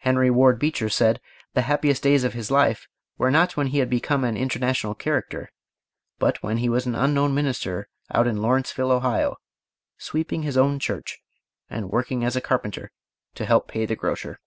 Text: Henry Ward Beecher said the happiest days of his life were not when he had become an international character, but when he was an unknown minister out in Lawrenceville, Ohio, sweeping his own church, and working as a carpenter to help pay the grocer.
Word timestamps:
Henry 0.00 0.28
Ward 0.30 0.58
Beecher 0.58 0.90
said 0.90 1.18
the 1.54 1.62
happiest 1.62 2.02
days 2.02 2.24
of 2.24 2.34
his 2.34 2.50
life 2.50 2.86
were 3.16 3.30
not 3.30 3.56
when 3.56 3.68
he 3.68 3.78
had 3.78 3.88
become 3.88 4.22
an 4.22 4.36
international 4.36 4.94
character, 4.94 5.50
but 6.18 6.42
when 6.42 6.58
he 6.58 6.68
was 6.68 6.84
an 6.84 6.94
unknown 6.94 7.34
minister 7.34 7.88
out 8.12 8.26
in 8.26 8.42
Lawrenceville, 8.42 8.92
Ohio, 8.92 9.36
sweeping 9.96 10.42
his 10.42 10.58
own 10.58 10.78
church, 10.78 11.20
and 11.70 11.88
working 11.90 12.22
as 12.22 12.36
a 12.36 12.42
carpenter 12.42 12.90
to 13.34 13.46
help 13.46 13.66
pay 13.66 13.86
the 13.86 13.96
grocer. 13.96 14.38